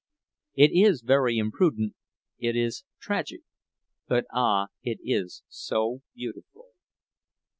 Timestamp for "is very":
0.73-1.37